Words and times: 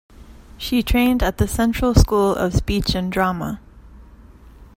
She 0.57 0.81
trained 0.81 1.21
at 1.21 1.37
the 1.37 1.47
Central 1.47 1.93
School 1.93 2.33
of 2.33 2.55
Speech 2.55 2.95
and 2.95 3.11
Drama. 3.11 3.59